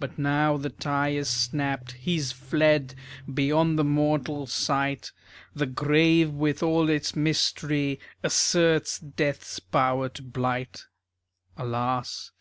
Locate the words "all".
6.60-6.88